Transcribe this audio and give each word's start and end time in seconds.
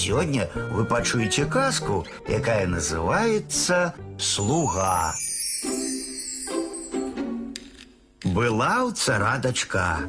Сегодня 0.00 0.48
вы 0.54 0.84
пачуеце 0.84 1.46
казку, 1.46 2.06
якая 2.28 2.66
называется 2.66 3.94
«Слуга». 4.18 5.14
Была 8.24 8.84
у 8.84 8.92
цара 8.92 9.38
дочка, 9.38 10.00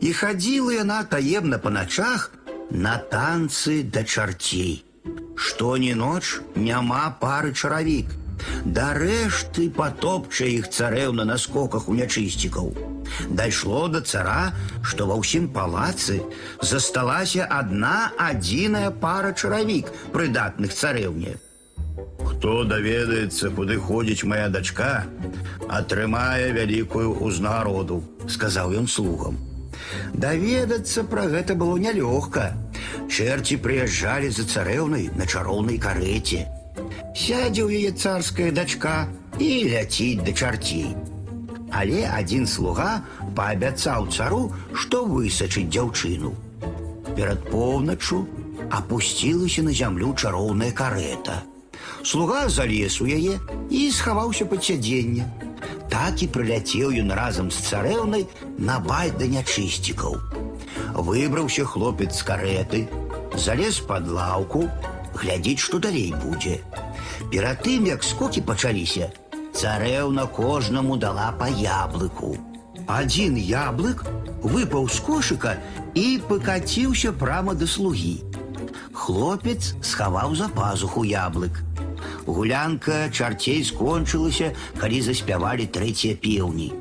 і 0.00 0.12
хадзіла 0.12 0.72
яна 0.74 1.02
таемна 1.04 1.58
па 1.58 1.70
начах 1.70 2.32
на 2.70 2.98
танцы 2.98 3.82
да 3.82 4.04
чарцей. 4.04 4.84
Што 5.36 5.76
ні 5.78 5.94
ноч 5.94 6.40
няма 6.56 7.14
пары 7.20 7.54
чаравік. 7.54 8.10
Да 8.65 8.93
рэшты 8.97 9.69
патопча 9.69 10.45
іх 10.49 10.69
царэўна 10.69 11.25
на 11.29 11.37
скоках 11.37 11.87
у 11.89 11.95
нячысцікаў. 11.99 12.73
Дайшло 13.29 13.87
да 13.87 14.01
цара, 14.01 14.53
што 14.81 15.07
ва 15.11 15.19
ўсім 15.21 15.47
палацы 15.55 16.19
засталася 16.61 17.47
адна 17.49 18.11
адзіная 18.17 18.91
пара 19.05 19.33
чаравік, 19.33 19.91
прыдатных 20.15 20.73
царэўне. 20.73 21.37
Хто 22.23 22.63
даведаецца, 22.63 23.51
куды 23.55 23.77
ходзіць 23.77 24.25
моя 24.25 24.49
дачка, 24.49 25.05
атрымае 25.67 26.51
вялікую 26.57 27.19
ўзнагароду, 27.21 28.01
сказаў 28.27 28.73
ён 28.81 28.87
слугам. 28.87 29.37
Даведацца 30.13 31.03
пра 31.03 31.27
гэта 31.29 31.55
было 31.59 31.77
нялёгка. 31.77 32.53
Чэрці 33.09 33.59
прыязджалі 33.63 34.29
за 34.31 34.47
царэўнай 34.47 35.09
на 35.19 35.27
чароўнай 35.27 35.77
карэце. 35.77 36.45
Сядзе 37.14 37.62
ў 37.64 37.70
яе 37.82 37.90
царская 37.92 38.50
дачка 38.52 39.08
і 39.38 39.48
ляціць 39.72 40.24
да 40.24 40.32
чарцей. 40.32 40.94
Але 41.70 42.06
адзін 42.08 42.46
слуга 42.46 43.02
паабяцаў 43.36 44.08
цару, 44.08 44.52
што 44.72 45.04
высачыць 45.04 45.68
дзяўчыну. 45.68 46.32
Перад 47.16 47.44
поўначу 47.50 48.24
апусцілася 48.70 49.62
на 49.62 49.72
зямлю 49.72 50.14
чароўная 50.14 50.72
карета. 50.72 51.42
Слуга 52.04 52.48
залез 52.48 53.00
у 53.00 53.06
яе 53.06 53.38
і 53.70 53.90
схаваўся 53.90 54.46
пад 54.46 54.64
сядзенне. 54.64 55.26
Так 55.92 56.22
і 56.22 56.28
прыляцеў 56.32 56.94
ён 57.02 57.12
разам 57.16 57.50
з 57.50 57.64
царэўнай 57.68 58.26
на 58.58 58.78
баль 58.80 59.12
да 59.18 59.26
нячысцікаў. 59.26 60.20
Выбраўся 60.94 61.64
хлопец 61.64 62.12
з 62.18 62.22
кареты, 62.22 62.80
залез 63.34 63.80
пад 63.80 64.08
лаўку, 64.08 64.68
глядзіць, 65.14 65.62
што 65.64 65.78
далей 65.78 66.14
будзе. 66.22 66.60
Перад 67.32 67.62
тым, 67.64 67.86
як 67.86 68.04
скокі 68.04 68.40
пачаліся, 68.40 69.10
царэўна 69.52 70.26
кожнаму 70.26 70.96
дала 70.96 71.32
па 71.38 71.48
яблыку. 71.48 72.36
Адзін 72.88 73.36
яблык 73.36 74.04
выпаў 74.42 74.88
з 74.88 75.02
кошыка 75.04 75.56
і 75.94 76.18
пакаціўся 76.28 77.12
прама 77.12 77.54
да 77.54 77.66
слугі. 77.66 78.22
Хлопец 78.92 79.74
схаваў 79.82 80.34
за 80.34 80.48
пазуху 80.48 81.04
яблык. 81.04 81.62
Гулянка 82.26 83.08
чарцей 83.10 83.64
скончылася, 83.64 84.52
калі 84.80 85.00
заспявалі 85.02 85.66
трэція 85.66 86.16
пеўні. 86.16 86.72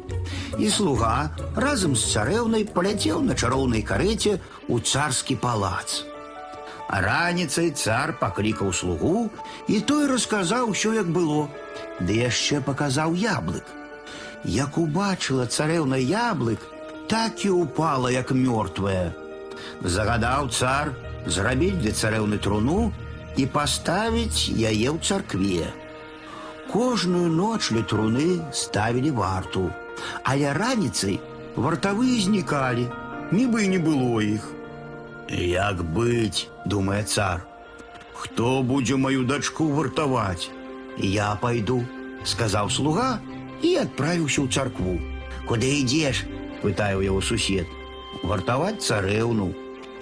І 0.59 0.70
слуга 0.70 1.31
разам 1.56 1.95
з 1.95 2.03
царэўнай 2.14 2.67
паляцеў 2.67 3.23
на 3.23 3.36
чароўнай 3.36 3.81
карэце 3.81 4.38
ў 4.67 4.75
царскі 4.83 5.39
палац. 5.39 6.03
Раніцай 6.92 7.72
цар 7.72 8.14
паклікаў 8.20 8.73
слугу, 8.73 9.30
і 9.67 9.80
той 9.81 10.08
расказаў 10.08 10.72
усё, 10.72 10.94
як 10.95 11.11
было, 11.11 11.47
ды 12.00 12.23
яшчэ 12.23 12.61
паказаў 12.64 13.16
яблык. 13.16 13.66
Як 14.45 14.78
убачыла 14.78 15.47
царэўна 15.47 16.00
яблык, 16.00 16.59
так 17.08 17.44
і 17.45 17.50
упала, 17.50 18.11
як 18.11 18.31
мёртвая. 18.31 19.11
Загадаў 19.83 20.50
цар 20.50 20.94
зрабіць 21.25 21.80
для 21.81 21.92
царэўны 21.92 22.39
труну 22.39 22.92
і 23.36 23.45
паставіць 23.45 24.47
яе 24.50 24.89
ў 24.92 24.97
царкве. 25.03 25.67
Кожную 26.72 27.28
ноч 27.31 27.72
ля 27.72 27.83
труны 27.83 28.39
ставілі 28.52 29.11
варту, 29.11 29.72
але 30.23 30.54
раніцай 30.54 31.20
вартавыя 31.55 32.20
знікалі, 32.23 32.88
нібы 33.32 33.65
і 33.65 33.71
не 33.76 33.80
было 33.80 34.21
іх. 34.23 34.43
Як 35.30 35.83
быць, 35.83 36.48
думае 36.65 37.04
цар. 37.04 37.43
Хто 38.14 38.64
будзе 38.64 38.98
маю 38.98 39.26
дачку 39.26 39.67
вартаваць? 39.71 40.49
Я 40.98 41.36
пайду, 41.42 41.83
сказаў 42.26 42.70
слуга 42.70 43.20
і 43.61 43.76
адправіўся 43.83 44.42
ў 44.42 44.48
царкву. 44.49 44.98
Куды 45.48 45.70
ідзеш? 45.83 46.26
пытае 46.61 46.98
ў 46.98 47.10
яго 47.10 47.21
сусед. 47.21 47.67
Вартаваць 48.23 48.82
царэўну. 48.82 49.54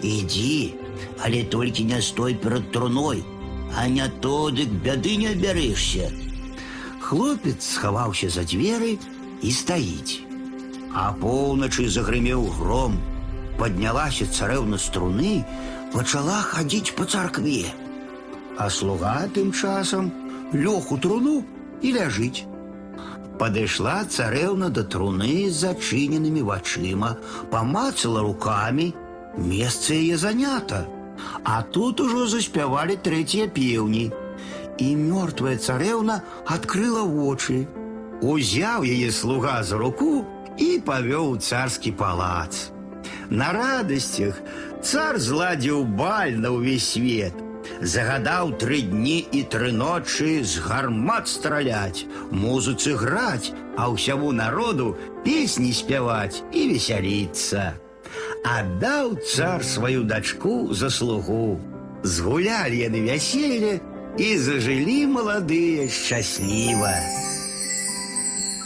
Ідзі, 0.04 0.76
але 1.24 1.44
толькі 1.44 1.88
не 1.88 2.02
стой 2.02 2.36
перад 2.36 2.72
труной, 2.72 3.24
а 3.76 3.88
не 3.88 4.08
то 4.22 4.52
дык 4.52 4.70
бяды 4.84 5.16
не 5.16 5.34
бярэшся. 5.36 6.12
Хлопец 7.00 7.64
схаваўся 7.64 8.30
за 8.30 8.44
дзверы 8.44 8.98
і 9.42 9.52
стаіць. 9.52 10.22
А 10.96 11.12
поўначы 11.12 11.88
загрымеў 11.88 12.48
гром. 12.60 13.00
Паднялася 13.60 14.28
царэўна 14.28 14.78
струны, 14.82 15.44
пачала 15.94 16.42
хадзіць 16.44 16.96
па 16.98 17.06
царкве. 17.06 17.72
А 18.58 18.70
слуга 18.70 19.28
тым 19.36 19.52
часам 19.52 20.12
лёг 20.54 20.92
у 20.92 20.98
труну 20.98 21.38
і 21.82 21.94
ляжыць. 21.96 22.46
Падышла 23.40 23.96
царэўна 24.08 24.70
да 24.76 24.84
труны 24.84 25.48
з 25.48 25.56
зачыненымі 25.68 26.44
вачыма, 26.50 27.16
памацала 27.52 28.22
рукамі, 28.28 28.94
месца 29.38 29.96
яе 29.96 30.18
занята. 30.18 30.86
А 31.44 31.62
тут 31.62 32.02
ужо 32.02 32.28
заспявалі 32.28 32.96
трэція 33.08 33.48
пеўні. 33.48 34.12
І 34.78 34.88
мёртвая 35.00 35.56
царэўна 35.56 36.22
адкрыла 36.46 37.04
вочы. 37.08 37.68
Узяў 38.22 38.84
яе 38.84 39.12
слуга 39.12 39.64
за 39.64 39.78
руку 39.80 40.24
і 40.60 40.80
павёў 40.88 41.36
у 41.36 41.38
царскі 41.38 41.92
палац. 41.92 42.72
На 43.30 43.52
радасцях 43.56 44.40
цар 44.82 45.20
зладзіў 45.20 45.86
баль 45.98 46.38
на 46.38 46.54
ўвесь 46.56 46.94
свет. 46.96 47.34
Загадаў 47.82 48.54
тры 48.62 48.82
дні 48.86 49.26
і 49.34 49.42
тры 49.50 49.72
ночы 49.74 50.44
з 50.46 50.62
гармат 50.62 51.28
страляць, 51.28 52.06
музыцы 52.30 52.94
граць, 52.94 53.52
а 53.76 53.90
ўсяму 53.90 54.32
народу 54.32 54.94
песні 55.26 55.74
спяваць 55.74 56.46
і 56.54 56.70
весяліцца. 56.72 57.74
Аддаў 58.46 59.18
цар 59.26 59.66
сваю 59.66 60.04
дачку 60.04 60.74
за 60.74 60.90
слугу. 60.90 61.58
Згулялі 62.04 62.78
яны 62.86 63.02
вяселле 63.10 63.82
і 64.22 64.28
зажылі 64.38 65.00
маладыя 65.10 65.90
шчасліва. 65.90 66.94